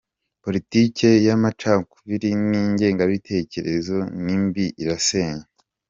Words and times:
Politike 0.43 1.07
y’amacakubili 1.25 2.29
n’ingengabitekerezo 2.49 3.97
ni 4.23 4.35
mbi 4.43 4.65
irasenya. 4.81 5.43